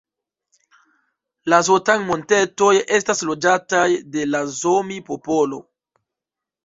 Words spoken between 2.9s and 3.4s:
estas